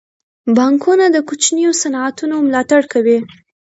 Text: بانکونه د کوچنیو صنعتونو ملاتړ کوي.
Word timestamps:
بانکونه 0.55 1.05
د 1.11 1.17
کوچنیو 1.27 1.71
صنعتونو 1.81 2.35
ملاتړ 2.47 2.81
کوي. 2.93 3.19